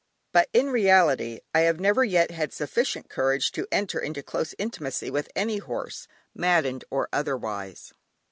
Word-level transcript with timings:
But 0.31 0.49
in 0.51 0.71
reality 0.71 1.41
I 1.53 1.59
have 1.59 1.79
never 1.79 2.03
yet 2.03 2.31
had 2.31 2.51
sufficient 2.53 3.07
courage 3.07 3.51
to 3.51 3.67
enter 3.71 3.99
into 3.99 4.23
close 4.23 4.55
intimacy 4.57 5.11
with 5.11 5.29
any 5.35 5.59
horse, 5.59 6.07
maddened 6.33 6.83
or 6.89 7.07
otherwise. 7.13 7.93